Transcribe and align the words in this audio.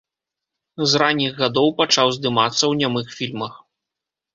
З 0.93 1.01
ранніх 1.03 1.31
гадоў 1.43 1.69
пачаў 1.85 2.07
здымацца 2.19 2.61
ў 2.67 2.73
нямых 2.85 3.07
фільмах. 3.23 3.53